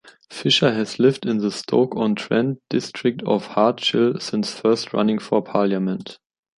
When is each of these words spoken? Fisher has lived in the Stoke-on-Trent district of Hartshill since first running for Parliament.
Fisher 0.31 0.73
has 0.73 0.97
lived 0.97 1.27
in 1.27 1.37
the 1.37 1.51
Stoke-on-Trent 1.51 2.59
district 2.69 3.21
of 3.21 3.49
Hartshill 3.49 4.19
since 4.19 4.59
first 4.59 4.93
running 4.93 5.19
for 5.19 5.43
Parliament. 5.43 6.17